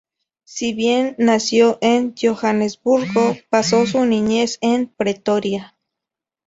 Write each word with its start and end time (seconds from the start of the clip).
Si 0.45 0.73
bien 0.73 1.13
nació 1.19 1.77
en 1.79 2.15
Johannesburgo, 2.19 3.37
pasó 3.51 3.85
su 3.85 4.03
niñez 4.07 4.57
en 4.61 4.87
Pretoria. 4.87 5.77